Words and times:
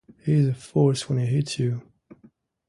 He's 0.23 0.47
a 0.47 0.53
force 0.55 1.07
when 1.07 1.19
he 1.19 1.27
hits 1.27 1.59
you. 1.59 1.83